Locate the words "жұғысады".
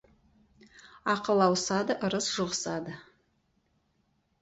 2.39-3.01